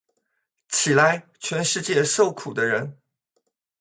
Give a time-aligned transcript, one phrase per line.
[0.67, 2.97] 起来，全世界受苦的人！